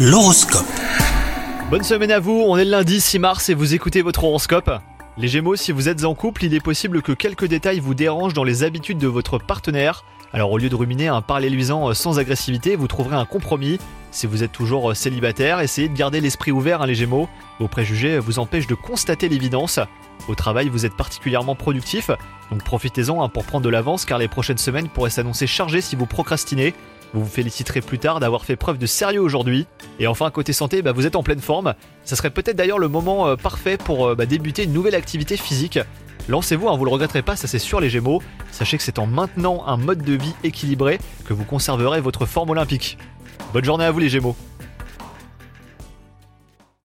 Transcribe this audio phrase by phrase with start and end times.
[0.00, 0.64] L'horoscope.
[1.70, 4.70] Bonne semaine à vous, on est lundi 6 mars et vous écoutez votre horoscope.
[5.16, 8.32] Les Gémeaux, si vous êtes en couple, il est possible que quelques détails vous dérangent
[8.32, 10.04] dans les habitudes de votre partenaire.
[10.32, 13.80] Alors au lieu de ruminer un parler-luisant sans agressivité, vous trouverez un compromis.
[14.12, 17.28] Si vous êtes toujours célibataire, essayez de garder l'esprit ouvert, hein, les Gémeaux.
[17.58, 19.80] Vos préjugés vous empêchent de constater l'évidence.
[20.28, 22.12] Au travail, vous êtes particulièrement productif,
[22.52, 25.96] donc profitez-en hein, pour prendre de l'avance car les prochaines semaines pourraient s'annoncer chargées si
[25.96, 26.72] vous procrastinez.
[27.14, 29.66] Vous vous féliciterez plus tard d'avoir fait preuve de sérieux aujourd'hui.
[29.98, 31.74] Et enfin, côté santé, bah, vous êtes en pleine forme.
[32.04, 35.36] Ça serait peut-être d'ailleurs le moment euh, parfait pour euh, bah, débuter une nouvelle activité
[35.36, 35.78] physique.
[36.28, 38.22] Lancez-vous, hein, vous le regretterez pas, ça c'est sûr les Gémeaux.
[38.52, 42.50] Sachez que c'est en maintenant un mode de vie équilibré que vous conserverez votre forme
[42.50, 42.98] olympique.
[43.54, 44.36] Bonne journée à vous les Gémeaux